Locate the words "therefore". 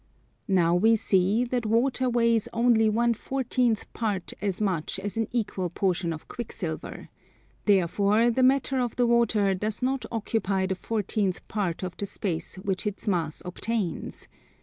7.65-8.31